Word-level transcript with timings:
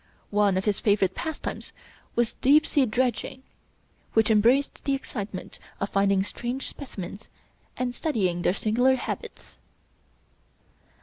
One 0.31 0.57
of 0.57 0.65
his 0.65 0.79
favorite 0.79 1.13
pastimes 1.13 1.73
was 2.15 2.33
deep 2.33 2.65
sea 2.65 2.87
dredging, 2.87 3.43
which 4.13 4.31
embraced 4.31 4.83
the 4.83 4.95
excitement 4.95 5.59
of 5.79 5.91
finding 5.91 6.23
strange 6.23 6.65
specimens 6.67 7.27
and 7.77 7.93
studying 7.93 8.41
their 8.41 8.55
singular 8.55 8.95
habits. 8.95 9.59